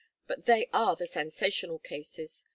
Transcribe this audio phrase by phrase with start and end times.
[0.25, 2.43] But they are sensational cases.